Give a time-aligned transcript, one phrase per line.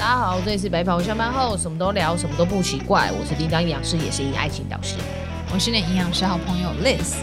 [0.00, 3.12] 大家好，这里是白袍下班后什么都聊，什么都不奇怪。
[3.12, 4.96] 我是叮当营养师，也是一爱情导师。
[5.52, 7.16] 我是你的营养师好朋友 Liz。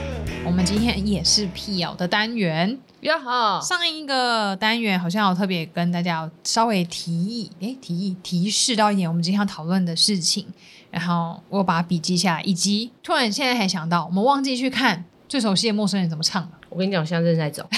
[0.46, 2.78] 我们今天也是辟谣的单元。
[3.00, 10.46] 呀好，上一个单元好像有特别跟大家稍微提议，诶，提议提示到一点我们今天要讨论的事情。
[10.92, 16.50] 然后我把笔记下来，以及突然现在才想到，我们忘记去看最熟悉的陌生人怎么唱了。
[16.70, 17.68] 我跟你讲，我现在正在走。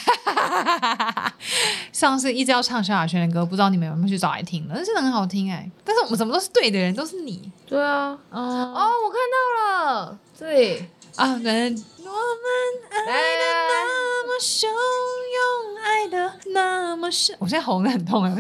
[1.92, 4.74] 上次一直要唱萧亚轩的歌，不知道你们有没有去找来听了？
[4.76, 5.72] 但是很好听哎、欸。
[5.84, 7.52] 但是我们怎么都是对的人，都是你。
[7.68, 8.18] 对啊。
[8.32, 9.38] 嗯、哦，我看到
[10.06, 10.18] 了。
[10.38, 10.86] 对
[11.16, 12.12] 啊，人我们
[12.92, 13.12] 爱的
[13.68, 14.68] 那么汹
[15.36, 15.38] 涌，
[15.84, 17.36] 爱的那么深。
[17.40, 18.32] 我现在喉咙很痛 哎，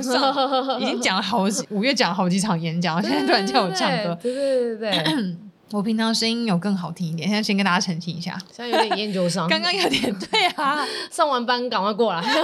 [0.79, 4.17] 已经讲了好几，五月讲了好几场演讲，现在突然叫我唱歌。
[4.21, 5.37] 对对对对对。
[5.71, 9.47] 我平常声音有更好听一点，现在先跟大家澄清一下，现在有点研究伤。
[9.49, 12.43] 刚刚有点对啊， 上完班赶快过来， 上完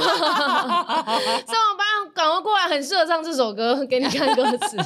[1.77, 4.77] 班赶快过来，很适合唱这首歌，给你看歌词。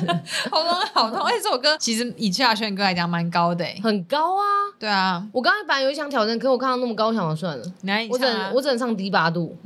[0.50, 4.44] 喉咙好痛，而且这首歌其实以萧亚轩的歌来讲蛮高的、欸，很高啊。
[4.80, 7.64] 对啊，我刚才本来有想挑战，可是我看到那么高，我想了算了，
[8.10, 9.58] 我只能我只能唱低八度。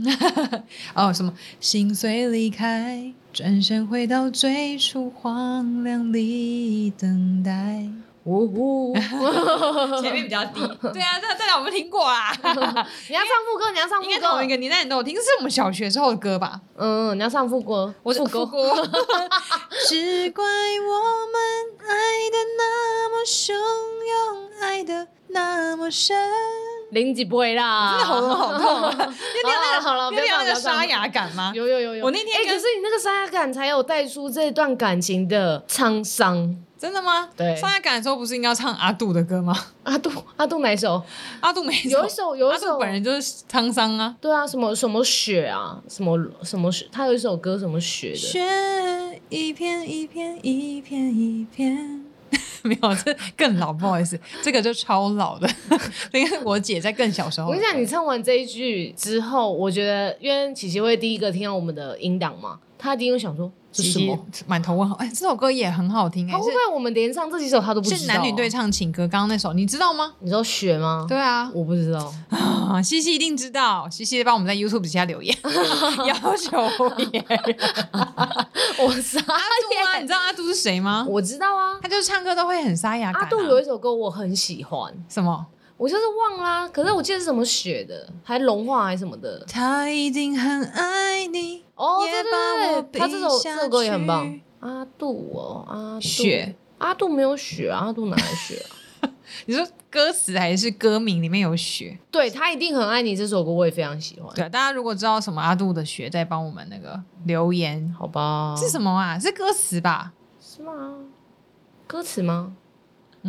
[0.96, 7.88] 哦，什么心碎离开，转身回到最初荒凉里等待。
[8.26, 8.96] 呜呜，
[10.02, 10.62] 前面比较低。
[10.94, 12.32] 对啊，这这两我们听过啊。
[12.42, 14.10] 你要唱副歌，你要唱副歌。
[14.10, 16.62] 应该同一个年代人都有听，这是我们小学时候的歌吧？
[16.78, 18.88] 嗯，你要唱副歌，我是副歌。
[19.88, 20.94] 只怪我
[21.32, 21.38] 们
[21.82, 21.90] 爱
[22.32, 26.16] 的那么汹涌，爱的那么深。
[26.92, 28.64] 零几不会啦，真的喉咙好痛。
[28.82, 31.52] 好了好了，有那个沙哑感吗？
[31.56, 32.06] 有有有有。
[32.06, 36.56] 我那天，哎，可是你那个沙哑感才有带出这段感情的沧桑。
[36.84, 37.30] 真的吗？
[37.38, 39.58] 对，上下感的时候不是应该要唱阿杜的歌吗？
[39.84, 41.02] 阿杜，阿杜哪一首？
[41.40, 44.14] 阿杜没有一首，有一首，阿杜本人就是沧桑啊。
[44.20, 48.18] 对啊，什么什么雪啊，什么什么雪，他有一首歌什么雪的。
[48.18, 52.04] 雪一片一片一片一片，
[52.64, 55.50] 没有，这更老，不好意思，这个就超老的。
[56.12, 57.48] 因为我姐在更小时候。
[57.48, 63.50] 我跟你讲，你唱完这一句之后，我觉得，因为琪琪会第一个听到我们的音档嘛，她第一定会想说。
[63.74, 64.18] 是什么？
[64.46, 64.96] 满头问号。
[64.96, 66.34] 哎，这首歌也很好听哎。
[66.34, 67.98] 会不会我们连唱这几首他都不知道？
[67.98, 70.14] 是男女对唱情歌，刚刚那首你知道吗？
[70.20, 71.06] 你知道雪吗？
[71.08, 72.14] 对啊，我不知道。
[72.30, 73.88] 啊， 西西一定知道。
[73.90, 75.36] 西西帮我们在 YouTube 底下留言，
[76.06, 76.62] 要求
[77.12, 77.24] 也。
[78.80, 79.32] 我是阿杜
[79.86, 81.06] 啊，你知道阿杜是谁吗？
[81.08, 83.12] 我知道啊，他就是唱歌都会很沙哑。
[83.14, 85.46] 阿杜有一首歌我很喜欢，什么？
[85.78, 89.44] 我就是忘啦，可是我记得是什么雪的，还融化还是什么的。
[89.48, 91.64] 他一定很爱你。
[91.76, 94.40] 哦，对对对，他这首这首歌也很棒。
[94.60, 98.64] 阿杜哦，阿杜雪，阿杜没有雪啊，阿杜哪来雪
[99.02, 99.10] 啊？
[99.48, 101.98] 你说歌词还是歌名里面有雪？
[102.10, 104.34] 对，他一定很爱你这首歌，我也非常喜欢。
[104.36, 108.56] 对，大家如果知道什么阿杜的雪，再帮我们那个留言，好吧？
[108.58, 109.20] 是什么啊？
[109.20, 110.14] 是歌词吧？
[110.40, 111.00] 是吗？
[111.88, 112.56] 歌词吗？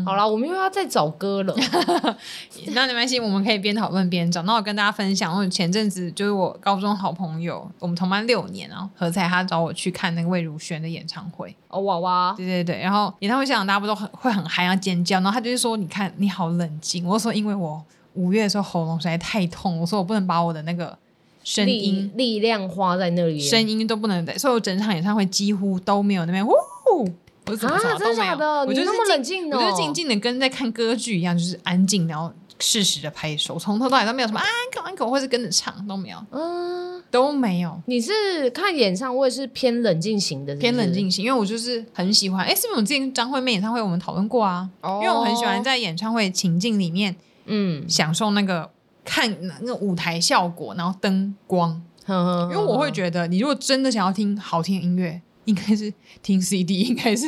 [0.03, 1.55] 好啦，我们又要再找歌了。
[2.75, 4.43] 那没关系，我们可以边讨论边找。
[4.43, 11.55] 那我跟大家分享，我前阵子就是我高中好朋友，我们同班六年啊，何彩他找我去看那个魏如萱的演唱会。
[11.69, 12.81] 哦，娃娃，对对对。
[12.81, 17.81] 然后演唱会现场大家不都很会很嗨啊尖叫，然后他就是说：“你看你好冷静。”我说：“因为我
[18.15, 20.99] 五月的时候喉咙实在太痛，我说我不能把我的那个
[21.45, 26.53] 声音力，力量花在那里，声音都不能在，所以我整场演唱会几乎都没有那边呜。”
[27.47, 28.47] 我怎么啊，真的假的？
[28.65, 37.79] 我就是那么冷静，我就静静的跟在看歌剧一样，就是安静，然后适时的拍手，从头到尾都没有什么安可安可，或是跟着唱都没有，嗯，都没有。
[37.87, 40.61] 你是看演唱会是偏冷静型的是是？
[40.61, 42.47] 偏冷静型，因为我就是很喜欢。
[42.47, 44.69] 哎，是不是我们之前张惠妹演唱会我们讨论过啊？
[44.81, 48.71] 哦，因为我很喜欢在演唱会情境里面，嗯，享受那个
[49.05, 49.31] 看
[49.61, 55.21] 那个舞台效果，然后灯光，因为我会觉得，你如果真的想要听好听的音乐。
[55.45, 57.27] 应该是听 CD， 应该是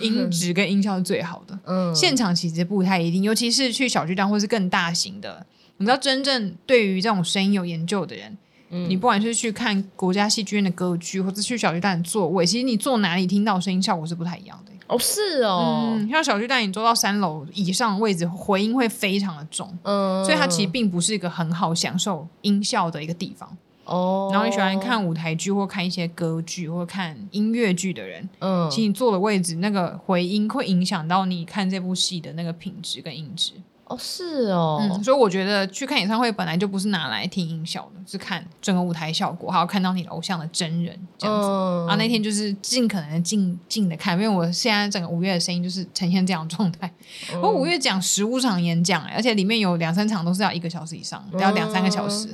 [0.00, 1.58] 音质跟音效是最好的。
[1.64, 5.44] 嗯，现场其实不太一定，尤其是去小巨蛋或是更大型的。
[5.78, 8.36] 你知道，真正对于这种声音有研究的人，
[8.70, 14.72] 嗯，你不管是去看国家戏剧院的歌剧，或者去小巨蛋座位，其实你坐哪里听到声音效果是不太一样的。
[14.88, 23.56] 哦，是哦，嗯，像小巨蛋，你坐到三楼以上的位置，回音会非常的重，嗯，所以它其实并不是一个很好享受音效的一个地方。
[23.88, 33.52] 哦，然后你喜欢看舞台剧或看一些歌剧或看音乐剧的人，嗯，其实你坐的位置那个回音会影响到你看这部戏的那个品质跟音质。
[33.88, 41.48] 哦，是哦、嗯，所以我觉得去看演唱会本来就不是拿来听音效的，是看整个舞台效果，还有看到你的偶像的真人这样子。
[41.48, 46.92] 嗯、然后那天就是尽可能静静的看，因为我现在整个五月的声音就是呈现这样的状态。
[47.32, 52.28] 嗯、我五月讲十五场演讲，而且里面有两三场都是要一个小时以上，要两三个小时。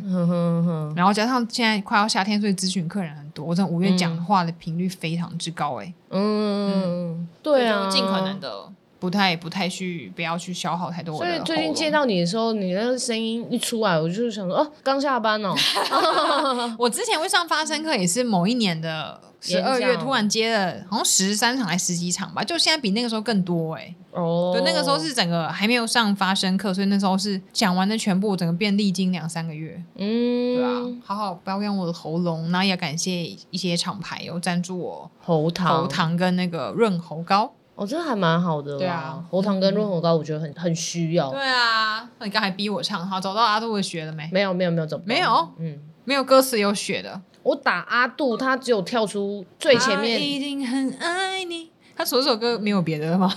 [0.97, 5.95] 然后加上现在快要夏天，所以咨询客人很多，我这五月讲话的频率非常之高哎。
[6.11, 8.73] 嗯，嗯对啊，尽可能的。
[9.05, 11.19] 不太不太去，不要去消耗太多。
[11.19, 15.55] 所以最近见到你的时候，你那个声音一出来，我就想说，哦，刚下班哦。
[16.79, 23.95] 我之前会上发声课，也是某一年的十二月，突然接了好像十三场还十几场吧，就现在比那个时候更多哎、欸。
[24.13, 24.53] 哦。
[24.55, 29.79] 对，那个时候是整个还没有上发声课，所以那时候是讲完的全部，整个变历经两三个月。
[29.97, 30.57] 嗯。
[30.57, 37.53] 对啊，好好保养我的喉咙，然后也感谢一些厂牌有赞助我喉糖、喉糖跟那个润喉膏。
[37.77, 41.31] 哦，这个还蛮好的，对啊，喉糖跟润喉膏，我觉得很很需要。
[41.31, 44.29] 对啊，那你刚才逼我唱，好，找到阿杜的学了没？
[44.33, 45.01] 没有，没有，没有找。
[45.05, 47.21] 没有，嗯，没有歌词有学的。
[47.43, 50.19] 我打阿杜，他只有跳出最前面。
[50.19, 51.71] 他一定很爱你。
[51.97, 53.33] 他首首歌没有别的了吗？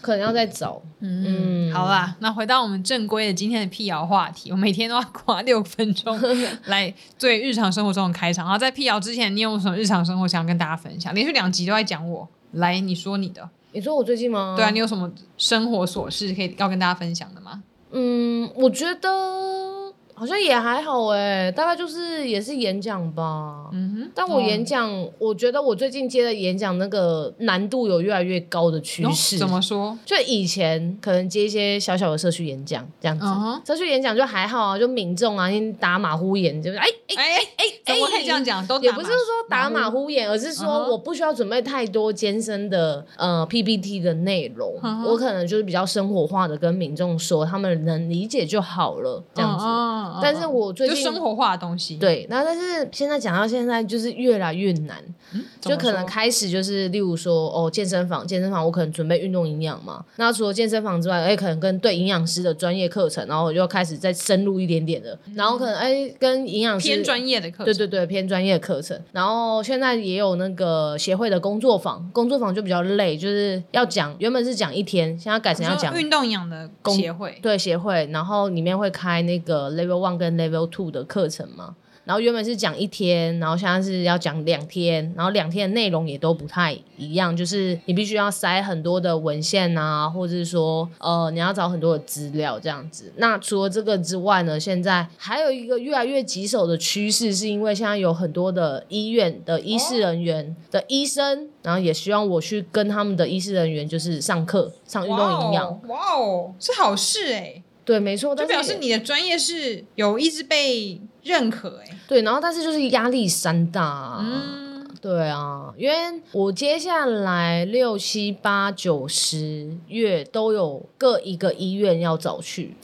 [0.00, 0.80] 可能要再找。
[1.00, 6.18] 嗯，好啦，那回到我们正规的今天的辟谣话题，我每天都要花六分钟
[6.66, 8.44] 来对日常生活中的开场。
[8.44, 11.14] 然后在辟谣之前，你有什么日常生活想要跟大家分享？
[11.14, 12.28] 连续两集都在讲我。
[12.52, 13.48] 来，你说你的。
[13.72, 14.54] 你说我最近吗？
[14.56, 17.62] 对啊，你有什么生活琐事可以要跟大家分享的吗？
[17.90, 19.81] 嗯，我觉得。
[20.22, 23.68] 好像也还好哎，大概就是也是演讲吧。
[23.72, 29.34] 嗯哼，但我演讲，哦、我觉得我最近接的演讲那个难度有越来越高的趋势。
[29.34, 29.98] 哦、怎么说？
[30.06, 38.64] 就以前可能接一些小小的社区演讲这样子，嗯、社区演讲就还好啊，就民众啊，你打马虎眼，就是哎哎哎哎，怎么可以这样讲？
[38.64, 39.16] 都也不是说
[39.48, 49.64] 打马虎眼，而是说我不需要准备太多艰深的呃 PPT 的内容，嗯、我可能就是比较生活化的跟民众说，他们能理解就好了，这样子。
[49.66, 54.96] 嗯但是我最近就生活化的东西，对，那但是现在讲到现在就是越来越难，
[55.32, 93.12] 嗯、就可能开始就是例如说哦，健身房，健身房我可能准备运动营养嘛，那除了健身房之外，哎，可能跟对营养师的专业课程，然后我就开始再深入一点点的，然后可能哎跟营养师偏专业的课程，对对对，偏专业的课程，然后现在也有那个协会的工作坊，工作坊就比较累，就是要讲原本是讲一天，现在改成要讲运动营养的协会，对协会，然后里面会开那个 level one 跟 level two 的课程嘛，然后原本是讲一天，然后现在是要讲两天，然后两天的内容也都不太一样，就是你必须要塞很多的文献啊，或者是说呃你要找很多的资料这样子。
[93.18, 105.80] 那除了这个之外呢，现在还有一个越来越棘手的趋势，是因为现在有很多的医院的医事人员的医生，然后也希望我去跟他们的医事人员就是上课上运动营养。
[105.88, 107.62] 哇哦，是好事哎。
[107.84, 111.98] 对，没错，就表示你的专业是有一直被认可哎。
[112.06, 114.18] 对，然后但是就是压力山大啊。
[114.20, 122.76] 嗯，对啊，因为我接下来六七八九十月都有各一个医院要找去。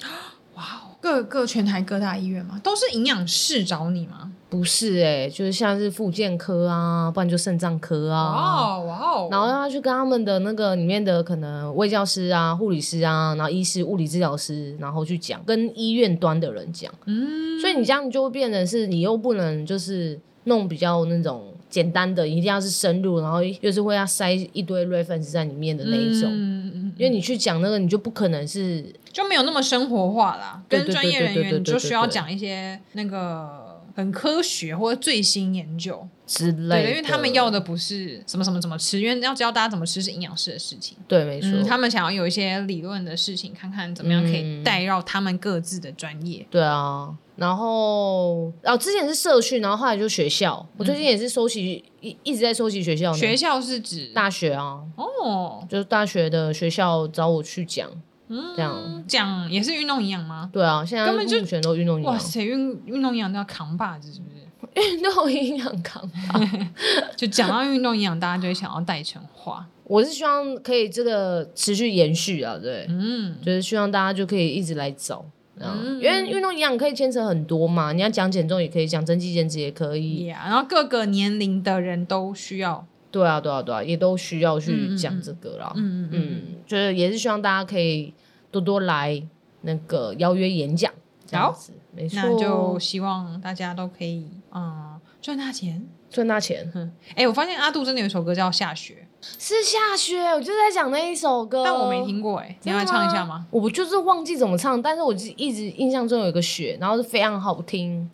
[0.55, 2.61] 哇哦，各各全台各大医院吗？
[2.65, 4.33] 都是营养师找你吗？
[4.51, 8.79] 不是哎、欸，就是像是复健科啊，不然就肾脏科啊。
[8.79, 9.29] 哇哦！
[9.31, 16.91] 然后要去跟他们的那个里面的可能卫教师啊、护理师啊，然后医师、物理治疗师，然后去讲，跟医院端的人讲。
[17.05, 26.31] 嗯，所以你这样就会变成是，你又不能就是弄比较那种简单的，一定要是深入，然后又是会要塞一堆 reference 在里面的那一种。
[26.33, 26.93] 嗯嗯。
[26.97, 30.63] 因为你去讲那个，你就不可能是就没有那么生活化啦。
[30.71, 33.68] 跟专业人员你就需要讲一些那个。
[33.99, 40.97] 很科学或者最新研究之类的，因为他们要的不是什么什么怎么吃，因为要教大家怎么吃是营养师的事情。
[41.09, 41.65] 对，没错、嗯。
[41.65, 46.47] 他们想要有一些理论的事情，看看怎么样可以带绕他们各自的专业。
[46.49, 50.65] 对啊，然后哦，之前是社区，然后后来就学校。
[50.77, 53.13] 我最近也是收集一、嗯、一直在收集学校。
[53.13, 54.81] 学校是指大学啊？
[54.95, 57.91] 哦，就是大学的学校找我去讲。
[58.29, 60.49] 嗯，这样讲也是运动营养吗？
[60.53, 62.13] 对啊，现在目前都运动营养。
[62.13, 64.37] 哇塞，运运动营养都要扛把子，是不是？
[64.79, 66.41] 运动营养扛把，
[67.17, 69.67] 就讲到运动营养，大家就会想要带成话。
[69.85, 75.25] 我是希望可以这个持续延续啊，对，嗯，就是希望大家就可以一直来走，
[75.59, 82.87] 嗯，因为运动营养可以牵扯很多嘛，你要讲减重也可以，讲增肌减脂也可以，然后各个年龄的人都需要。
[83.11, 85.73] 对啊，对啊，对啊，也都需要去讲这个啦。
[85.77, 88.13] 嗯嗯嗯，就是也是希望大家可以
[88.51, 89.23] 多多来
[89.63, 90.93] 那个邀约演讲，
[91.27, 92.21] 这样子，没错。
[92.23, 96.71] 那就希望大家都可以嗯赚大钱，赚大钱。
[97.11, 99.07] 哎、欸，我发现阿杜真的有一首歌叫《下雪》，
[99.39, 103.45] 是下雪，我就在讲那一首歌，但我没听过哎，你要来唱一下吗？
[103.51, 108.09] 我不就是忘记怎么唱，但是我一直印象中有一个雪，然后是非常好听。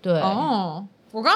[0.00, 1.32] 对哦，我刚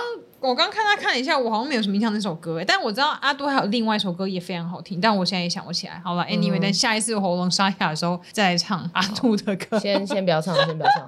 [0.47, 6.01] 我刚看他看了一下，我好像没有什么印象那首歌哎，但我知道阿杜还有另外一首歌也非常好听，但我现在也想不起来。
[6.05, 9.77] 好了，Anyway，等下一次喉咙沙哑的时候再来唱阿杜的歌。
[9.81, 11.05] 先先不要唱，先不要唱。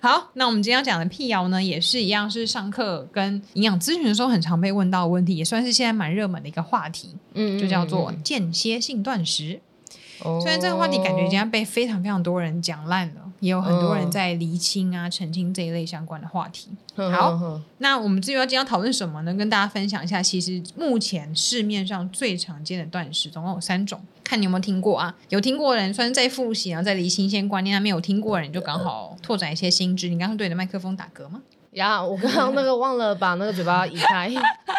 [0.00, 9.60] 好，那我们今天要讲的辟谣呢，也是一样，是上课跟营养咨询的时候很常被问到的问题，也算是现在蛮热门的一个话题，嗯，就叫做间歇性断食。
[10.22, 16.68] 哦，虽然这个话题感觉已经被非常非常多人讲烂了，也有很多人在厘清啊、澄清这一类相关的话题。
[16.94, 19.34] 好，那我们至于要今天要讨论什么呢？
[19.34, 24.00] 跟大家分享一下，其实目前市面上最常见的断食总共有三种。
[24.22, 25.16] 看你有没有听过啊？
[25.30, 30.08] 有听过的人，算是在复习，然后在理新鲜观念；还没有听过的人，就刚好拓展一些新知。
[30.08, 31.42] 你刚刚对着麦克风打嗝吗？
[31.72, 34.30] 呀，我刚刚那个忘了把那个嘴巴移开，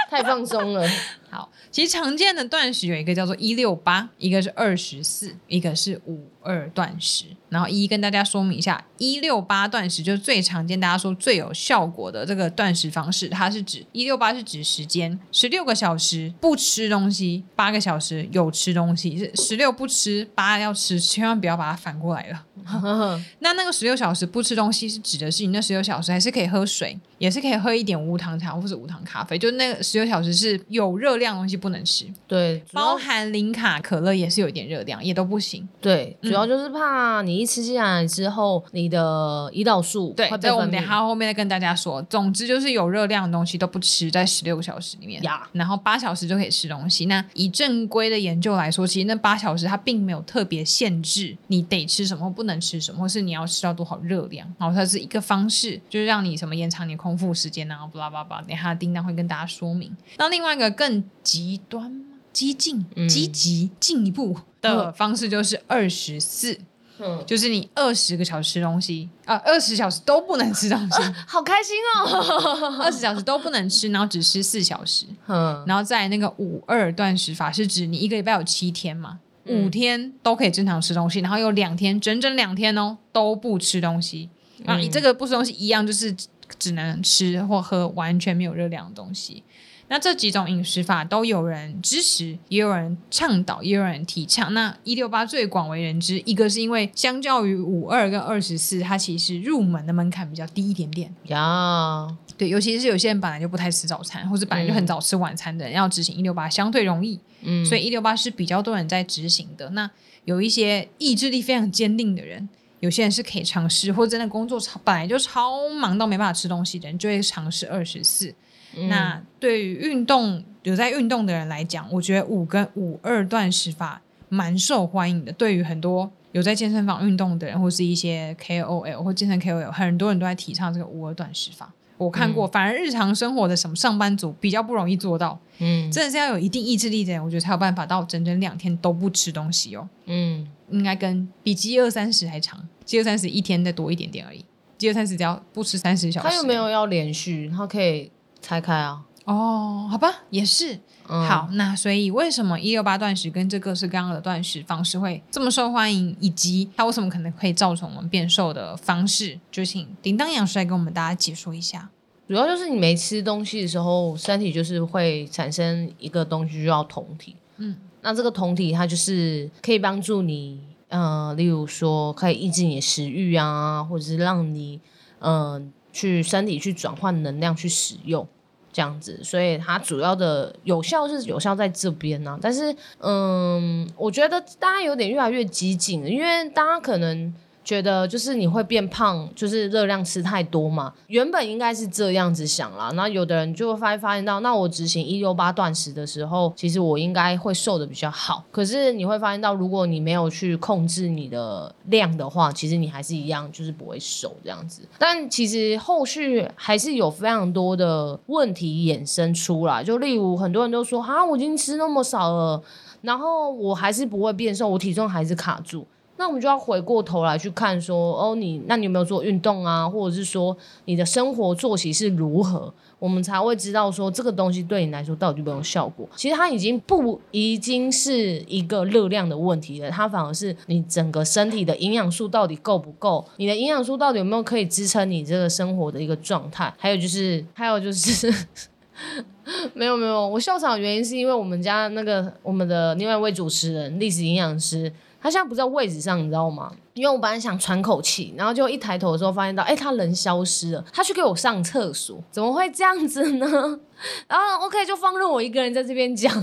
[0.09, 0.85] 太放松了。
[1.31, 7.23] 好，其实常见的断食有一个叫做一六八，一个是二十四，一个是五二断食。
[7.47, 13.29] 然后一一跟大家说明一下，一六八断食就是最常见，大家说最有效果的这个断食方式。
[13.29, 22.43] 它是指一六八是指时间，十六个小时不吃东西，八个小时有吃东西，是十六不吃，八要吃，千万不要把它反过来了。
[23.39, 32.05] 那那个十六小时不吃东西是指的是你那十六小时还是可以喝水，也是可以喝一点无糖茶或者无糖咖啡，就那个十六小时是有热量的东西不能吃。
[32.27, 35.67] 对，包含零卡可乐也是有一点热量，也都不行。
[35.81, 37.41] 对，主要就是怕你。
[37.41, 41.99] 一吃进来之后，你的胰岛素对，在我们等下后面再跟大家说。
[42.03, 47.07] 总之就是有热量的东西都不吃，在十六个小时里面，呀然后八小时就可以吃东西。
[47.07, 54.51] 那以正规的研究来说，其实那八小时它并没有特别限制你得吃什么或不能吃什么，或是你要吃到多少热量。
[54.57, 58.41] 然后它是一个方式，就是让你什么延长你空腹时间啊，巴拉巴拉。
[58.41, 59.95] 等下叮当会跟大家说明。
[60.17, 62.03] 那另外一个更极端、
[62.33, 66.59] 激进、积极、进一步的方式就是二十四。
[67.03, 72.77] 嗯，就是你二十个小时吃东西啊，二十小时都不能吃东西，啊、 好开心哦！
[72.79, 75.07] 二十小时都不能吃，然后只吃四小时。
[75.25, 79.19] 嗯，然后在那个五二断食法是指你一个礼拜有七天嘛，嗯、
[79.51, 84.29] 五天都可以正常吃东西，然后有两天整整两天哦都不吃东西。
[84.65, 86.15] 啊，你这个不吃东西一样，就是
[86.57, 89.43] 只能吃或喝完全没有热量的东西。
[89.87, 94.53] 那这几种饮食法都有人支持，也有人倡导，也有人提倡。
[94.53, 101.13] 那一六八最广为人知，一个是因为相较于五二跟二十四，它其实入门的门槛比较低一点点。
[101.25, 102.07] 呀，
[102.41, 107.19] 对，尤其是有些人本来就不太吃早餐，或者本来就很早吃晚餐的人，嗯、要执行一六八相对容易。
[107.41, 109.69] 嗯，所以一六八是比较多人在执行的。
[109.69, 109.87] 那
[110.25, 118.33] 有一些意志力非常坚定的人，有些人是可以尝试，或者真的工作超本来就超忙到没办法吃东西的人，就会尝试二十四。
[118.75, 125.31] 嗯、那对于运动有在运动的人来讲，我觉得五跟五二断食法蛮受欢迎的。
[125.31, 131.71] 对于很多有在健身房运动的人，或是一些 KOL 或健身 KOL，很多人都在提倡这个五二断食法。
[132.05, 135.39] 我看过，嗯、反而日常生活的什么上班族比较不容易做到。
[135.59, 139.87] 嗯，真的是要有一定意志力的人，我觉得才有办法到整整两天都不吃东西哦。
[140.05, 144.43] 嗯，应该跟比饥饿三十还长，饥饿三十一天再多一点点而已。
[144.77, 148.11] 饥饿三十只要不吃三十小时，他又没有要连续，他可以。
[148.43, 149.03] 拆开啊！
[149.25, 150.79] 哦，好吧，也是。
[151.07, 161.89] 嗯、好，那所以为什么一六八断食跟这各式各样的断食方式会这么受欢迎，以及它为什么可能会造成我们变瘦的方式，就请叮当师来跟我们大家解说一下。
[162.27, 167.35] 主要就是你没吃东西的时候，身体就是会产生一个东西，叫酮体。
[167.57, 174.79] 嗯，那这个酮体它就是可以帮助你，呃，例如说可以抑制你的食欲啊，或者是让你，
[175.19, 175.61] 嗯、呃。
[175.93, 178.25] 去身体去转换能量去使用，
[178.73, 187.33] 这样子，所以它主要的有效是有效在这边呢、但是，嗯，我觉得大家有点越来越激进，因为大家可能。
[187.63, 190.93] 觉得就是你会变胖，就是热量吃太多嘛。
[191.07, 198.43] 原本应该是这样子想啦，那有的人就会发发现到，那我执行一六八断食的时候，其实我应该会瘦得比较好。
[198.51, 204.81] 可是你会发现到，如果你没有去控制你的量的话，其实你还是一样，就是不会瘦这样子。
[204.97, 212.61] 但其实后续还是有非常多的问题衍生出来，就例如很多人都说，啊，我已经吃那么少了，
[213.01, 215.85] 然后我还是不会变瘦，我体重还是卡住。
[216.21, 219.89] 那我们就要回过头来去看说，哦，你那你有没有做运动啊？
[219.89, 222.71] 或者是说你的生活作息是如何？
[222.99, 226.07] 我们才会知道说这个东西对你来说到底有没有效果。
[226.15, 233.25] 其实它已经不已经是一个热量的问题了，它反而是你整个身体的营养素到底够不够？
[233.37, 236.71] 你的营养素到底有没有可以支撑你这个生活的一个状态？
[236.77, 238.31] 还有就是，还有就是。
[239.73, 244.93] 没有没有，我笑场的原因是因为我们家那个我们的另外一位主持人历史营养师。
[245.21, 246.71] 他现在不在位置上，你知道吗？
[246.93, 253.45] 因为我本来想喘口气，然后就一抬头的时候发现到，哎，他人消失了，他去给我上厕所，怎么会这样子呢？
[254.27, 256.33] 然后 OK，就放任我一个人在这边讲，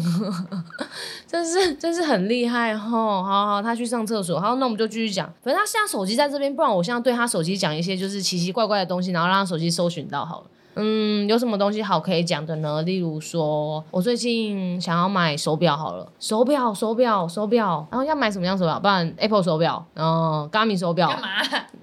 [1.27, 3.23] 真是真是很厉害吼！
[3.23, 5.27] 好好，他去上厕所，好，那我们就继续讲。
[5.43, 10.47] 反正他现在手机在这边，不然我现在对他手机讲一些就是奇奇怪怪的东西，然后让他手机搜寻到好了。
[10.81, 12.81] 嗯，有什么东西好可以讲的呢？
[12.83, 18.79] 例如说，我最近想要买手表，好了，手表，手表，手表，然后要买什么样手表？
[18.79, 21.09] 不然 Apple 手表，然后 Garmin 手表。
[21.09, 21.29] 干嘛？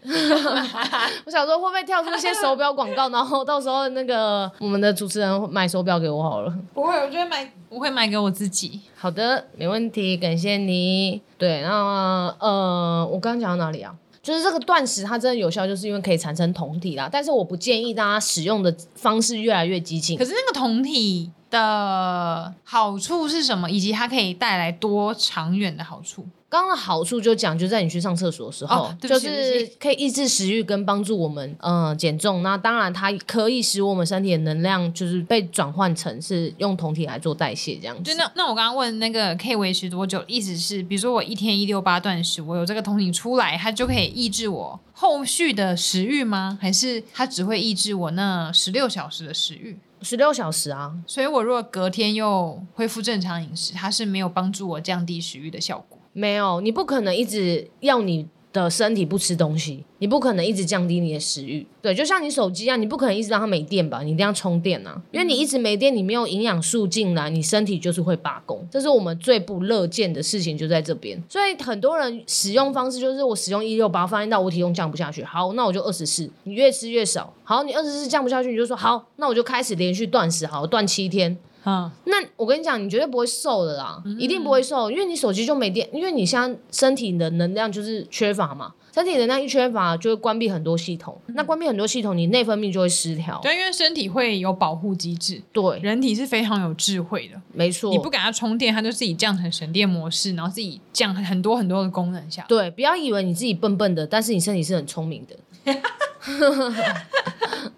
[1.25, 6.53] 我想说会不会跳出一些手表广告，然后到时候那个我们的主持人买手表给我好了。
[6.73, 8.79] 不会，我觉得买我会买给我自己。
[8.95, 11.21] 好的，没问题，感谢你。
[11.37, 13.93] 对，然后呃，我刚刚讲到哪里啊？
[14.25, 17.07] 就是这个断食，它真的有效，就是因为可以产生酮体啦。
[17.11, 20.17] 但是我不建议大家使用的方式越来越激进。
[20.17, 23.69] 可是那个酮体的好处是什么？
[23.69, 26.25] 以及它可以带来多长远的好处？
[26.47, 32.43] 刚刚的好处就讲，就在你去上厕所的时候，哦、就是可以抑制食欲跟帮助我们嗯、呃、减重。
[32.43, 38.03] 那当然，它可以使我们身体的能量就是被转换成是用酮体来做代谢这样子。
[38.03, 40.23] 就那那我刚刚问那个可以维持多久？
[40.27, 46.57] 意思是，比如说我一天一六八断食，我有这个酮体出来，它就可以抑制我后续的食欲吗？
[46.61, 49.77] 还是它只会抑制我那十六小时的食欲？
[50.05, 55.97] 十六小时啊，所以我如果隔天又恢复正常饮食，它是没有帮助我降低食欲的效果。
[56.13, 58.27] 没有，你不可能一直要你
[58.63, 61.65] 的身体不吃东西，你不可能一直降低你的食欲。
[61.81, 64.01] 对，就像你手机一样，你不可能一直让它没电吧？
[64.01, 65.01] 你一定要充电啊！
[65.11, 68.67] 因为你一直没电，你没有营养素进来，你身体就是会罢工。
[68.71, 71.21] 这是我们最不乐见的事情，就在这边。
[71.29, 76.29] 所以很多人使用方式就是我使用一六八，发现到我体重降不下去，好，那我就二十四。
[76.43, 81.37] 你越吃越少，好，你二十四降不下去，你就说好，那我就开始连续断食，好，断七天。
[81.65, 93.39] 啊，那我跟你讲，你绝对不会瘦的啦，嗯、一定不会瘦，因为你手机就没电，因为你现在身体的能量就是缺乏嘛，身体能量一缺乏，就会关闭很多系统，嗯、那关闭很多系统，你内分泌就会失调。
[93.41, 102.45] 对，因为身体会有保护机制，对，人体是非常有智慧的，没错，你不给它充电，它就自己降成省电模式，然后自己降很多很多的功能下。
[102.47, 105.35] 对，不要以为你自己笨笨的，但是你身体是很聪明的。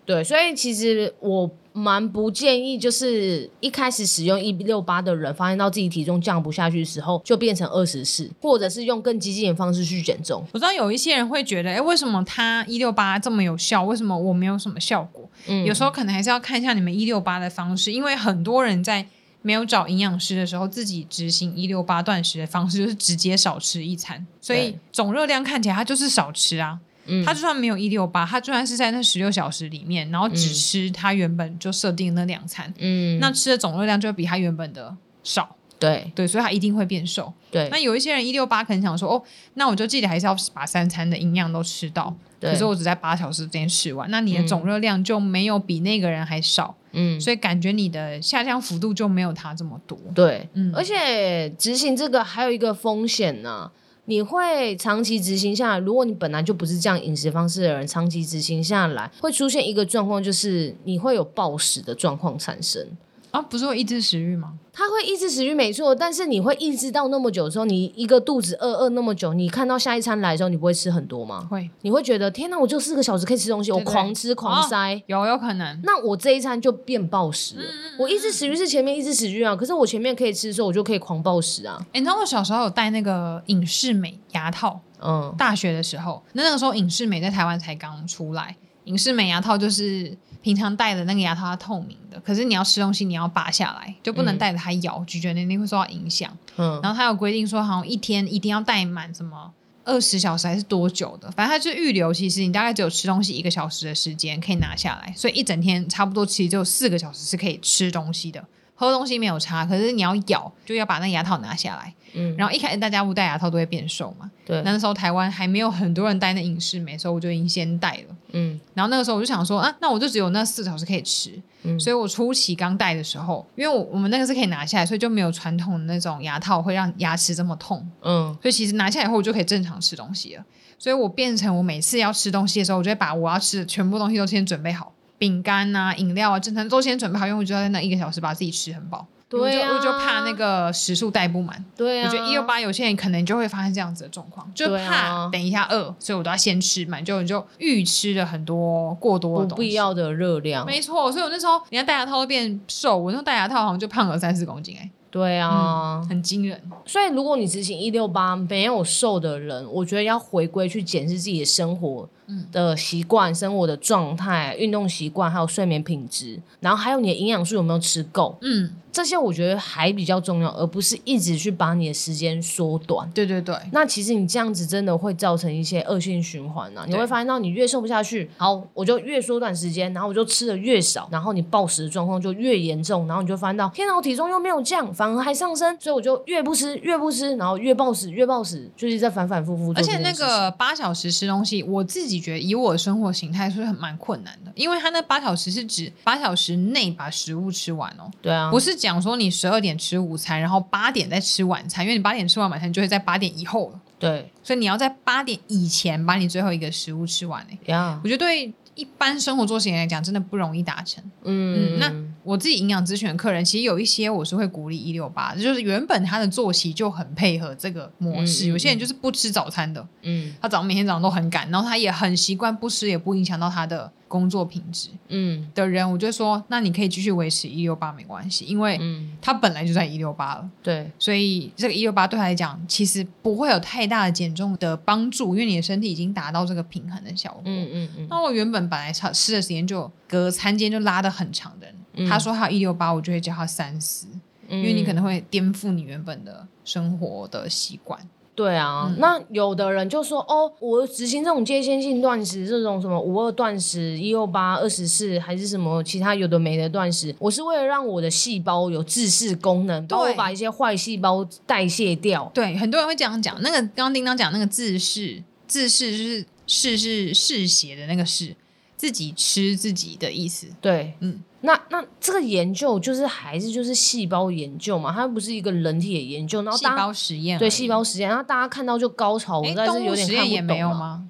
[0.05, 1.49] 对，所以其实我。
[1.77, 10.43] 蛮不建议，就是一开始使用一六八的人，发现到自己体重降不下去的时候，就变成二十四，或者是用更激进的方式去减重。
[10.53, 13.83] 我知道有一些人会觉得，哎，为什么他一六八这么有效？
[13.83, 15.29] 为什么我没有什么效果？
[15.45, 19.05] 嗯，有时候可能还是要看一下你们一六八的方式，因为很多人在
[19.43, 26.79] 没有找营养师的时候，自己执行一六八断食的方式，就是直接少吃一餐，所以总热量看起来它就是少吃啊。
[27.07, 36.11] 嗯、他就算没有一六八，他就算是在那十六小时里面，然后只吃他原本就设定的那两餐，嗯，那吃的总热量就会比他原本的少，对。
[36.13, 37.33] 对，所以他一定会变瘦。
[37.49, 49.97] 对，那有一些人一六八可能想说，哦，那我就记得还是要把三餐的营养都吃到，对，可是我只在八小时之间吃完，那你的总热量就没有比那个人还少，嗯，所以感觉你的下降幅度就没有他这么多。
[50.13, 53.71] 对，嗯，而且执行这个还有一个风险呢、啊。
[54.09, 62.87] 你会长期执行下来，如果你本来就不是这样饮食方式的人，长期执行下来会出现一个状况，就是你会有暴食的状况产生。
[63.31, 64.53] 啊，不是会抑制食欲吗？
[64.71, 65.93] 它会抑制食欲，没错。
[65.93, 71.47] 但是你会抑制到那么久的时候，你一个肚子饿饿那么久，你看到下一餐来的时候，你不会吃很多吗？
[71.49, 71.69] 会。
[71.81, 75.81] 你会觉得天哪，我就四个小时可以吃东西，我狂吃狂塞，哦、有有可能。
[75.83, 77.63] 那我这一餐就变暴食了。
[77.63, 81.77] 嗯嗯嗯，我抑制食欲是前面抑制食欲啊，可是我前面可以吃的时候，我就可以狂暴食啊。
[81.87, 90.15] 哎，你知道我小时候有戴那个隐适美牙套，嗯，大学的时候，那那个时候隐适美在台湾才刚出来，隐适美牙套就是。
[90.41, 96.31] 平常戴的那个牙套它透明的，可是你要吃东西你要拔下来，就不能戴着它咬，咀嚼能力会受到影响。
[96.57, 99.51] 嗯，然后它有规定说，好像一天一定要戴满什么
[99.83, 108.43] 二十小时还是多久的，反正它就预留，其实你大概只有吃东西一个小时的时间可以拿下来，所以一整天差不多其实只有四个小时是可以吃东西的。
[108.79, 111.91] 喝东西没有差，可是你要咬，就要把那牙套拿下来。
[112.13, 114.29] 嗯，然后一开始大家不戴牙套都会变瘦嘛。
[114.45, 118.15] 对，那时候台湾还没有很多人戴那隐适美，所以我就已经先戴了。
[118.37, 121.31] 嗯，然后那个时候我就想说啊，那我就只有那四个小时可以吃。
[121.63, 127.85] 嗯，所以我初期刚戴的时候，因为我我们那个是可以拿下来，所以就没有传统的那种牙套会让牙齿这么痛。
[128.03, 130.43] 嗯，所以其实拿下来以后，我就可以正常吃东西了。
[130.77, 134.93] 所以我变成我每次要吃东西的时候，我就会把我要吃的全部东西都先准备好。
[135.17, 139.07] 饼干啊，饮料啊，正常都先准备好，因为我就要在那一个小时把自己吃很饱。
[139.29, 141.63] 对啊，我就我就怕那个时数带不满。
[141.75, 150.65] 对啊，我觉得一六八有些人可能就会发生这样子的状况，就怕等一下饿，所以我都要先吃满，就你就预吃了很多过多的东西，不必要的热量。
[150.65, 154.91] 没错，所以我那时候你看戴牙套都变瘦，我那戴牙套好像就胖了三四公斤哎、欸。
[155.09, 156.61] 对啊、嗯，很惊人。
[156.85, 162.07] 所以如果你执行一六八没有瘦的人，我觉得要回归去检视自己的生活
[162.51, 168.37] 的习惯、生活的状态、运动习惯，还有睡眠品质，然后还有你的营养素有没有吃够。
[168.41, 168.71] 嗯。
[168.97, 173.07] 这些我觉得还比较重要，而不是一直去把你的时间缩短。
[173.11, 176.83] 对对对，那其实你这样子真的会造成一些恶性循环啊！
[176.87, 189.71] 你会发现到你越瘦不下去，好，我就越缩短时间，然后我就吃的越少，然后你暴食的状况就越严重，然后你就发现到，天哪，我体重又没有降，反而还上升，所以我就越不吃越不吃，然后越暴食越暴食，就是在反反复复。
[189.75, 198.09] 而且那个八小时吃东西，我自己觉得以我的生活形态是很蛮困难的，因为他那八小时是指八小时内把食物吃完哦。
[198.23, 198.86] 对啊，不是讲。
[198.87, 203.81] 讲说你十二点吃午餐，然后八点再吃晚餐，因为你八点吃完晚餐，就会在八点以后了。
[203.99, 207.45] 对，所以你要在八点以前把你最后一个食物吃完。
[207.51, 211.03] 哎呀，我觉得对一般生活作息来讲，真的不容易达成。
[211.23, 211.91] 嗯，嗯，那
[212.27, 218.47] 我自己营养咨询的客人，其实有一些我是会鼓励一六八，就是原本他的作息就很配合这个模式。
[218.47, 223.91] 嗯、有些人就是不吃早餐的，嗯，他早上每天早上都很赶，然后他也很习惯不吃，也不影响到他的。
[224.09, 228.79] 工作品质，嗯，的人，我就说，那你可以继续维持一六八没关系，因为
[229.21, 237.41] 他本来就在一六八了，对，所以这个一六八对他来讲，其实不会有太大的减重的帮助，因为你的身体已经达到这个平衡的效果。
[237.43, 238.07] 嗯嗯嗯。
[238.09, 244.07] 那我原本本来吃吃的时间就隔餐间就拉的很长的人，嗯、他说他一六八，我就会叫他三思，
[244.47, 247.99] 因为你可能会颠覆你原本的生活的习惯。
[248.35, 262.29] 对啊，嗯、那有的人就说哦，我执行这种间歇性断食，这种什么五二断食、一六八、二十四，还是什么其他有的没的断食，我是为了让我的细胞有自噬功能，帮我把一些坏细胞代谢掉。
[262.31, 263.41] 对，很多人会这样讲。
[263.41, 268.35] 那个刚刚叮当讲那个自噬，自噬就是噬是嗜血的那个噬，
[268.75, 270.45] 自己吃自己的意思。
[270.61, 271.23] 对，嗯。
[271.41, 280.07] 那那这个研究就是还是就是细胞研究嘛，它不是一个人体的研究，然后细胞实验，对细胞实验，然后大家看到就高潮，我实在是有点看不懂。
[280.07, 281.07] 动物实验也没有吗？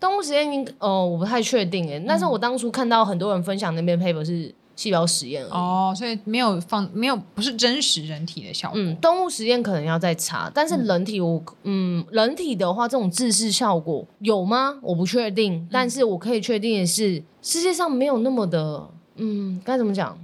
[0.00, 8.78] 动物实验应哦，我不太确定诶，但是我当初看到很多人分享那边 paper 是细胞实验哦，所以没有放没有不是真实人体的效果。
[8.78, 14.78] 嗯，动物实验可能要再查，但是人体我嗯，嗯人体的话，这种自噬效果有吗？
[14.82, 18.88] 我不确定，嗯、但是我可以确定的是，世界上没有那么的。
[19.16, 20.16] 嗯，该怎么讲？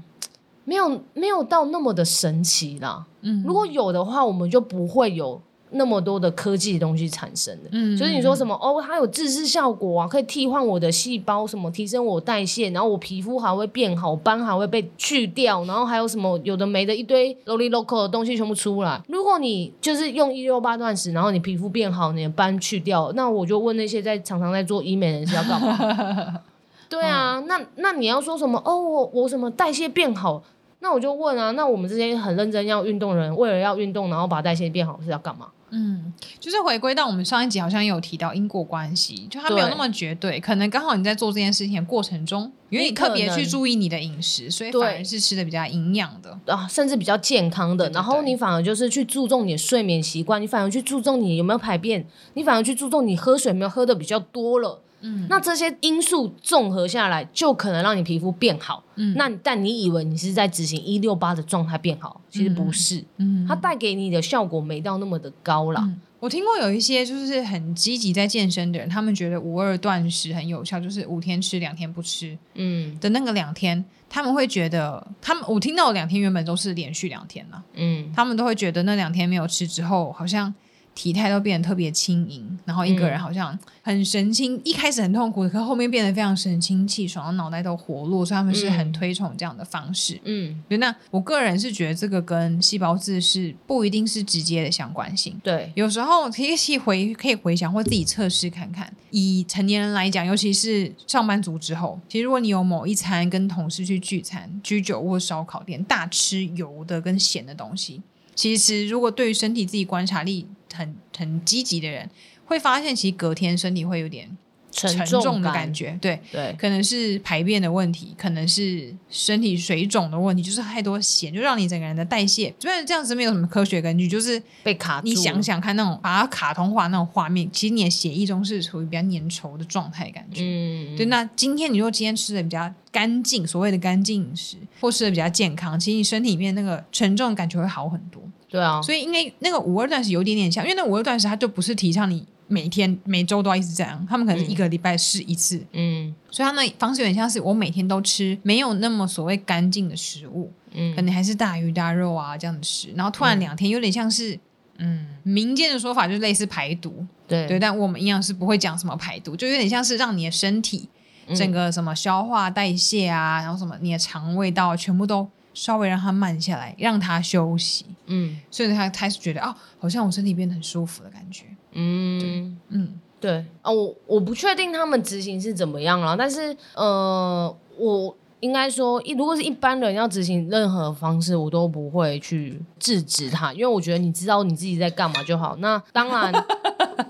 [0.65, 3.05] 没有没有到那么的神奇啦。
[3.23, 7.71] 嗯，如果有的话，我们就不会有那么多的科技的东西产生的。
[7.73, 19.03] 嗯，就是你说什么哦，它有自噬效果啊，可以替换我的细胞，什么提升我代谢，然后我皮肤还会变好，斑还会被去掉，然后还有什么有的没的一堆 lowly local 的东西全部出来。
[19.09, 26.41] 如果你就是用一六八断食，然后你皮肤变好，你的斑去掉，那我就问那些在常常在做医美的人是要干嘛？
[27.01, 28.61] 对啊，嗯、那那你要说什么？
[28.65, 30.43] 哦，我我什么代谢变好？
[30.81, 35.47] 那我就问啊，那我们这些很认真要运动的人，为了要运动，然后把代谢变好，是要干嘛？
[35.71, 47.85] 嗯，就是回归到我们上一集好像也有提到因果关系，就它没有那么绝对，对可能刚好你在做这件事情的过程中，因为你特别去注意你的饮食，所以反而是吃的比较营养的啊，甚至比较健康的。
[47.85, 54.81] 对对对，然后你反而就是去注重你的睡眠习惯，你反而去注重你有没有排便，你反而去注重你喝水没有喝的比较多了。
[55.05, 58.85] 嗯，那这些因素综合下来，就可能让你皮肤变好。
[58.95, 63.05] 嗯，那但你以为你是在执行一六八的状态变好，其实不是。
[63.17, 65.83] 嗯，它带给你的效果没到那么的高啦。
[65.85, 72.39] 嗯，我听过有一些就是很积极在健身的人，他们觉得五二断食很有效，就是五天吃两天不吃。
[72.55, 77.61] 嗯，的那个两天，他们会觉得，他们我听到两天原本都是连续两天了。
[77.75, 80.55] 嗯，他们都会觉得那两天没有吃之后，好像。
[80.95, 90.21] 体态都变得特别轻盈，然后一个人好像很神清，嗯、一开始很痛苦，可后面变得非常神清气爽，脑袋都活络，所以他们是很推崇这样的方式。
[90.25, 95.41] 嗯，那我个人是觉得这个跟细胞自噬不一定是直接的相关性。
[95.43, 98.93] 对，有时候可以回可以回想或自己测试看看。
[99.11, 108.03] 以成年人来讲，尤其是上班族之后，其实如果你有某一餐跟同事去聚餐，居酒或烧烤店大吃油的跟咸的东西，
[108.35, 110.47] 其实如果对于身体自己观察力。
[110.75, 112.09] 很很积极的人
[112.45, 114.37] 会发现，其实隔天身体会有点
[114.71, 125.07] 沉重的感觉，对对，可能是排便的问题，可能是身体水肿的问题，就是太多咸，就让你整个人的代谢，虽然这样子没有什么科学根据，就是被卡住。
[125.07, 130.41] 你想想看，那种把它卡通化那种画面，其实你的血液中是处于比较粘稠的状态感觉。
[130.43, 131.05] 嗯，对。
[131.05, 138.23] 那今天你说今天吃的比较干净，所谓的干净饮食，或吃的比较健康，其实你身体里面那个沉重的感觉会好很多。
[138.53, 142.25] 对啊，所以应该那个五二断食有点点像，因为那五二断食它就不是提倡你。
[142.49, 152.61] 每天每周都要一直这样，他们可能是一个礼拜试一次，嗯，所以他那方式有点像是我每天都吃没有那么所谓干净的食物，嗯，可能还是大鱼大肉啊这样子。
[152.61, 154.39] 吃，然后突然两天有点像是，
[154.77, 157.47] 嗯，民间的说法就类似排毒，对。
[157.47, 160.87] 对，但我们营养师不会讲什么排毒，就有点像是让你的身体
[161.35, 171.45] 整个什么消化代谢啊，然后什么你的肠胃道全部都稍微让他慢下来，让他休息，嗯，所以他开始觉得哦，好像我身体变得很舒服的感觉。
[171.73, 185.57] 嗯对嗯，对啊，我我不确定他们执行是怎么样了，但是呃，我应该说，如果是一般人要执行任何方式，我都不会去制止他，因为我觉得你知道你自己在干嘛就好。
[185.57, 186.33] 那当然。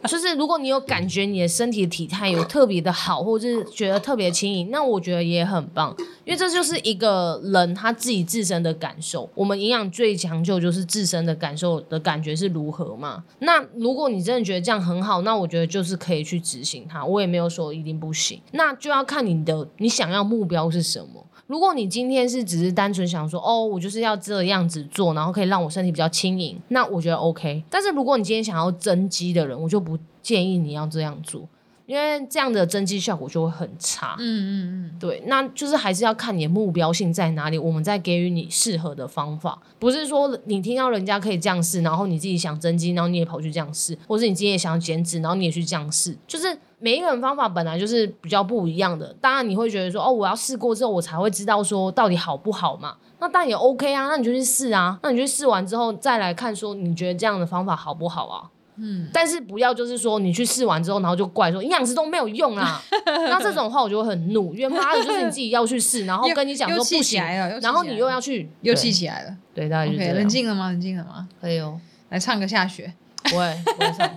[0.05, 9.29] 就是如果你有感觉你的身体体态有特别的好，或者是觉得特别轻盈，那我觉得也很棒，因为这就是一个人他自己自身的感受。
[9.35, 13.23] 我们营养最讲究就是自身的感受的感觉是如何嘛。
[13.41, 17.05] 那如果你真的觉得这样很好，那我觉得就是可以去执行它。
[17.05, 21.22] 我也没有说一定不行，那就要看你的你想要目标是什么。
[21.47, 27.63] 如果你今天是只是单纯想说，哦，我就是要这样子做，然后可以让我身体比较轻盈，那我觉得 OK。
[27.69, 31.47] 但是如果你今天想要增肌的人，我就不建议你要这样做，
[31.85, 34.17] 因为这样的增肌效果就会很差。
[34.19, 39.61] 嗯嗯嗯，对，那就是还是要看你的目标性在哪里，我们再给予你适合的方法。
[39.79, 46.57] 不是说你听到人家可以这样试，然后你自己想增肌，然后你也跑去这样试，或是你今天也想要减脂，然后你也去这样试，就是。
[46.83, 52.97] 每一个人方法本来就是比较不一样的，当然你会觉得说，哦，我要试过之后我才会知道说到底好不好嘛。
[53.21, 58.51] 那当然也 OK 啊，那你就去试啊，那你就试完之后再来看说你觉得这样的方法好不好啊？
[58.77, 67.23] 嗯，但是不要就是说你去试完之后然后就怪说营养师都没有用啊， 那这种话我就会很怒，因为妈的就是你自己要去试， 然后跟你讲说不行，
[67.61, 70.71] 然后你又要去又气起来了，对，大家就冷静了吗？
[70.71, 71.29] 冷静了吗？
[71.41, 72.93] 可以哦，来唱个下雪，
[73.25, 74.11] 不会不会唱。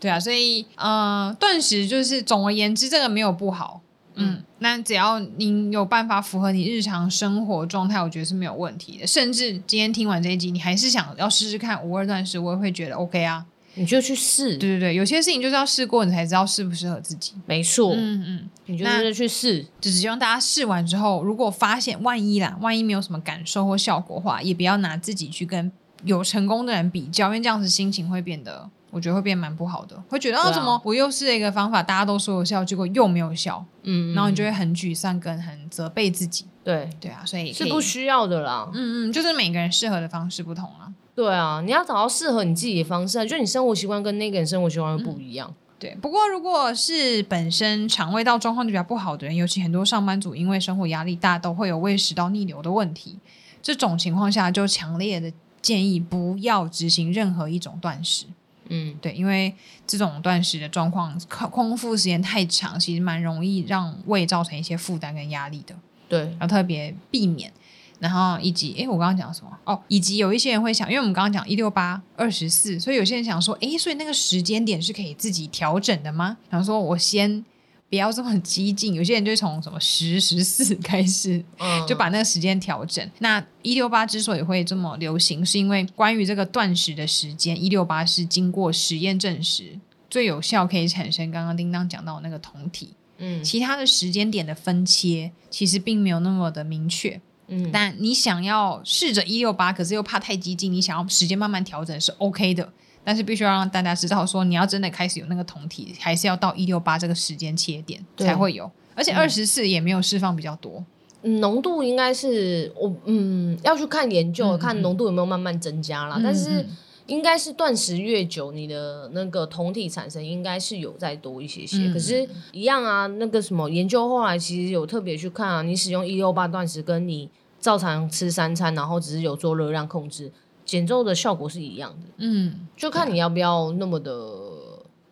[0.00, 3.80] 对啊，所以呃，断食就是总而言之，这个没有不好，
[4.14, 9.06] 嗯，嗯，那只要你有办法符合你日常生活状态，我觉得是没有问题的。
[9.06, 14.56] 甚至今天听完这一集，你还是想要试试看五二断食，我也会觉得 OK 啊，你就去试。
[14.56, 17.32] 对对对，有些事情就是要试过，你才知道适不适合自己。
[17.46, 25.70] 没错，嗯嗯，你就是去试，只希望大家试完之后，如果发现万一啦，万一没有什么感受或效果的话，也不要拿自己去跟
[26.04, 28.70] 有成功的人比较，因为这样子心情会变得。
[28.90, 36.46] 我觉得会变蛮不好的，会觉得啊，怎么我又试了一个方法，大家都说有效，结果又没有效，嗯，然后你就会很沮丧，跟很责备自己。
[36.64, 38.68] 对对啊，所以是不需要的啦。
[38.74, 40.92] 嗯嗯，就是每个人适合的方式不同啊。
[41.14, 45.48] 对啊，你要找到适合你自己的方式，就你生活习惯跟那个人生活习惯会不一样。
[45.48, 45.54] 嗯。
[45.80, 53.18] 对，不过如果是本身肠胃道状况就比较不好的人，尤其很多上班族因为生活压力大，都会有胃食道逆流的问题。
[53.62, 58.26] 这种情况下，就强烈的建议不要执行任何一种断食。
[58.68, 59.54] 嗯，对，因为
[59.86, 65.74] 这种断食的状况，空腹时间太长，其实蛮容易让胃造成一些负担跟压力的。
[66.08, 67.52] 对，要特别避免。
[67.98, 69.50] 然后以及，诶，我刚刚讲什么？
[69.64, 76.36] 哦，以及有一些人会想，因为我们刚刚讲一六八二十四，所以有些人想说，诶，所以那个时间点是可以自己调整的吗？
[76.50, 77.44] 想说我先。
[77.90, 83.08] 不要这么激进， 有些人就从什么十十四开始，嗯，就把那个时间调整。
[83.18, 89.78] 那一六八之所以会这么流行，是因为关于这个断食的时间，一六八是经过实验证实
[90.10, 92.90] 最有效，可以产生刚刚叮当讲到的那个酮体。
[93.18, 97.20] 嗯，其他的时间点的分切其实并没有那么的明确。
[97.48, 102.70] 嗯，但你想要试着一六八，可是又怕太激进，你想要时间慢慢调整是 OK 的。
[103.08, 110.84] 但是必须要让大家知道，说你要真的开始有那个酮体，还是要到一六八这个时间切点才会有，而且二十四也没有释放比较多，
[111.22, 116.16] 浓、嗯、度应该是我嗯要去看研究，嗯、看浓度有没有慢慢增加啦。
[116.18, 116.66] 嗯、但是
[117.06, 121.78] 应该是断食越久，你的那个酮体产生应该是有再多一些些。
[121.78, 130.30] 嗯、可是，一样啊，那个什么研究后来其实有特别去看啊，你使用一六八断食，跟你照常吃三餐，然后只是有做热量控制。
[130.68, 134.12] 减重的效果是一样的，嗯，就看你要不要那么的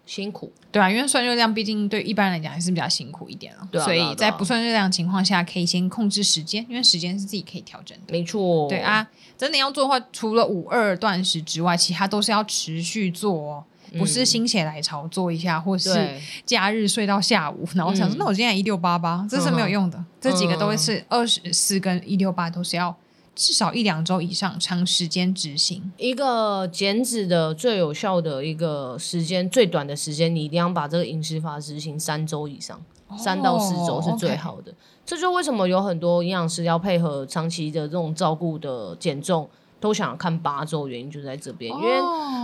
[0.05, 13.65] 辛苦，对啊，因为算热量毕竟对一般人来讲还是比较辛苦一点了，对啊，所以在不算热量的情况下，可以先控制时间，因为时间是自己可以调整的，没错，对啊，真的要做的话，除了五二断食之外，其他都是要持续做哦。
[13.97, 20.05] 不是心血来潮做一下，或是假日睡到下午，然后想说，那我今天一六八八，这是没有用的。
[20.21, 22.95] 这几个都是二十四跟一六八，都是要
[23.37, 25.93] 至少一两周以上长时间执行。
[25.99, 32.81] 一个减脂的最有效的一个时间，最短的时间，你一定要把这个饮食法执行三周以上，
[33.17, 34.75] 三到四周是最好的。
[35.05, 39.49] 这就为什么有很多营养师要配合长期的这种照顾的减重。
[39.79, 42.01] 都想要看八周，原因就在这边，因为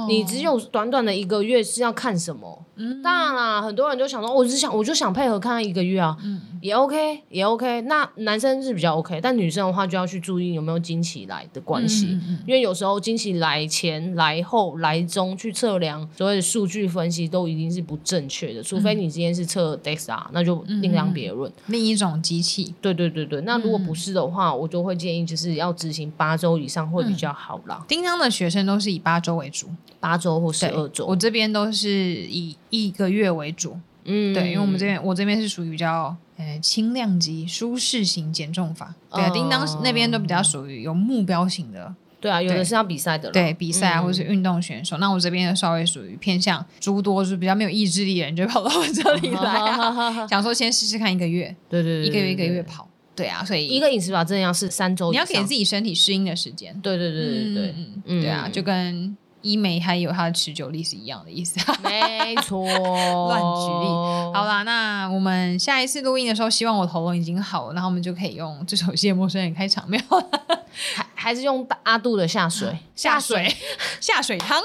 [0.06, 2.62] 你只有短短的一个月是要看什么？
[2.76, 7.80] 嗯，当然啦，很多人就想说，我只想，我就想配合看一个月啊，嗯，也 OK，也 OK。
[7.82, 22.72] 那男生是比较 OK，但女生的话就要去注意有没有经期来的关系，嗯嗯嗯，因为有时候经期来前、来后、来中去测量所谓的数据分析都一定是不正确的，除非你今天是测 DEXA，那就另当别论，另一种机器。
[22.80, 27.84] 对对对对，那如果不是的话，我就会建议就是要执行八周以上会比较好啦。
[27.88, 29.66] 叮当的学生都是以八周为主，
[29.98, 31.06] 八周或十二周。
[31.06, 33.76] 我这边都是以一个月为主。
[34.04, 36.14] 嗯，对，因为我们这边我这边是属于比较
[36.46, 38.94] 呃轻量级、舒适型减重法。
[39.12, 41.94] 对啊，叮当那边都比较属于有目标型的。
[42.20, 43.30] 对啊，有的是要比赛的。
[43.30, 44.96] 对，比赛啊，或者是运动选手。
[44.98, 49.60] 那我这边的稍微属于偏向诸多，就是比较没有意志力的人，就跑到我这里来，
[50.30, 51.54] 想说先试试看一个月。
[51.68, 52.88] 对对对，一个月一个月跑。
[53.14, 56.74] 对啊，所以一个饮食法真的要是三周，你要给自己身体适应的时间。
[56.80, 57.74] 对对对对对，
[58.06, 61.58] 嗯，对啊，就跟医美还有它的持久力是一样的意思。
[61.82, 62.64] 没错，
[63.28, 63.88] 乱举例。
[64.34, 70.24] 好啦，那我们下一次录音的时候，希望我喉咙已经好了，然后我们就可以用这首《谢陌生人》开场，没有？
[70.94, 73.54] 还还是用阿杜的下水， 下水，
[74.00, 74.60] 下水汤。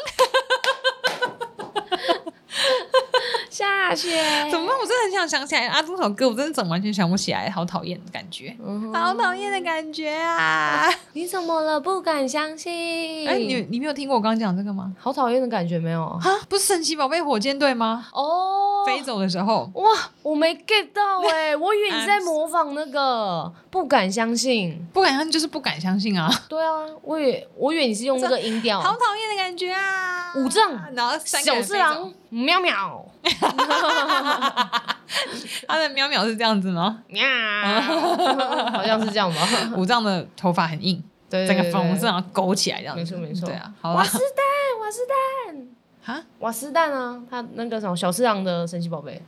[3.58, 4.10] 下雪
[4.52, 4.78] 怎么办？
[4.78, 10.88] 我真的很想想起来阿杜首歌，我真的怎么完全想不起来，好讨厌的感觉，嗯、好讨厌的感觉啊！
[11.14, 11.80] 你怎么了？
[11.80, 13.28] 不敢相信？
[13.28, 14.94] 哎、欸，你你没有听过我刚刚讲这个吗？
[15.00, 16.22] 好讨厌的感觉没有啊？
[16.48, 18.06] 不是神奇宝贝火箭队吗？
[18.14, 19.90] 哦，飞走的时候哇，
[20.22, 26.30] 我没 get 到 哎、欸，我以为你在模仿那个，不敢相信，不敢相信就是不敢相信啊！
[26.48, 30.34] 对啊，我以为我以为你是用这个音调，好讨厌的感觉啊！
[30.36, 33.06] 五藏，然后小四郎，喵喵。
[35.68, 37.04] 他的喵喵是这样子吗？
[37.08, 37.26] 喵，
[38.72, 39.48] 好像是这样吧。
[39.76, 43.02] 五藏的头发很硬，对，整个粉红色然后勾起来这样子。
[43.02, 43.48] 没错没错。
[43.48, 44.46] 对啊，瓦斯蛋，
[44.80, 45.68] 瓦斯蛋，
[46.04, 49.22] 哈，瓦斯蛋啊，他那个什么小四郎的神奇宝贝，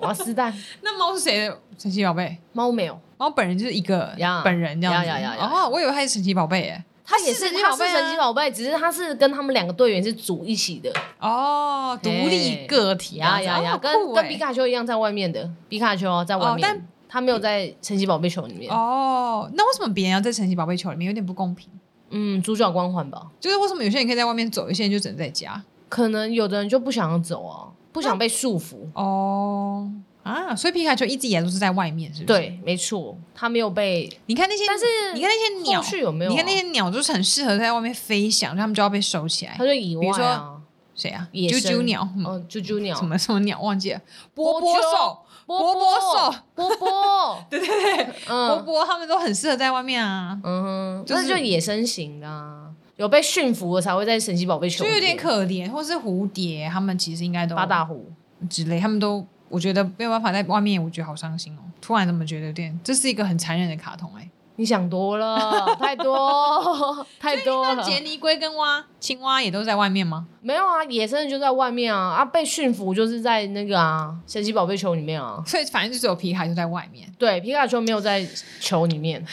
[0.00, 0.52] 瓦斯蛋。
[0.82, 2.36] 那猫是谁的神奇宝贝？
[2.52, 5.10] 猫没有，猫本人就是一个本人这样子。
[5.40, 6.84] 哦，我以为他是神奇宝贝耶。
[7.10, 18.70] 他也是，他是神奇宝贝，只是他是跟他们两个队员是组一起的哦，独立个体呀呀呀，跟跟皮卡丘一样在外面的，皮卡丘在外面，但他没有在神奇宝贝球里面。
[18.70, 21.06] 哦，那为什么别人要在神奇宝贝球里面？
[21.06, 21.70] 有点不公平。
[22.10, 23.26] 嗯，主角光环吧。
[23.40, 25.62] 就是为什么有些人可以在外面走，有些人就只能在家？
[25.88, 28.76] 可能有的人就不想要走啊，不想被束缚。
[28.94, 29.90] 哦。
[30.24, 32.38] 啊，所以皮卡丘一直以来都是在外面，是不是？
[32.38, 34.06] 对，没错，它没有被。
[34.26, 36.30] 你看那些，但是你看那些鸟，有没有？
[36.30, 39.54] 你看那些鸟，就是很适合在外面飞翔，它们就要被收起来。
[39.56, 40.56] 它就以外啊，
[40.94, 41.26] 谁啊？
[41.32, 43.58] 啾啾鸟，嗯，啾啾鸟，什么什么鸟？
[43.62, 44.00] 忘记了。
[44.34, 50.38] 波波兽，波波兽，波波， 对对对，波波，他们都很适合在外面啊。
[50.44, 50.62] 嗯
[50.98, 52.67] 哼，就是就野生型的，
[52.98, 55.66] 有被驯服了才会在神奇宝贝球，就有点可怜。
[55.70, 58.12] 或是蝴蝶，他们其实应该都八大湖
[58.50, 59.26] 之类，他们都。
[59.50, 61.60] 我觉得没有办法在外面，我觉得好伤心哦。
[61.80, 64.28] 突然怎么觉得有点，这是一个很残忍的卡通哎。
[64.56, 67.82] 你想多了， 太多太多了。
[67.82, 70.26] 杰尼龟跟蛙青蛙也都在外面吗？
[70.42, 75.42] 没有啊，野生的就在外面啊啊，被驯服就是在那个啊神奇宝贝球里面啊。
[75.46, 77.10] 所以反正就只有皮卡丘在外面。
[77.16, 78.28] 对，皮卡丘没有在
[78.60, 79.24] 球里面，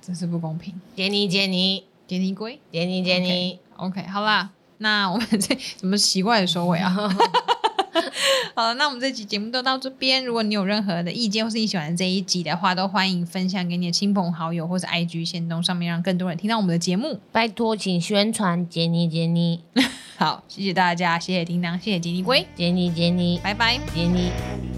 [0.00, 0.72] 真是不公平。
[0.96, 3.60] 杰尼杰尼杰尼龟杰尼杰尼。
[3.76, 6.90] OK，好啦，那我们这怎么奇怪的收尾啊？
[8.54, 10.24] 好了，那我们这期节目都到这边。
[10.24, 17.20] 如果你有任何的意见，或是你喜欢这一集的话，都欢迎分享给你的亲朋好友，或是 IG 限动上面，让更多人听到我们的节目。
[17.30, 19.60] 拜托，请宣传杰尼杰尼。
[20.16, 24.77] 好，谢谢大家，谢谢叮当，谢谢杰尼龟，杰尼杰尼，拜拜，杰尼。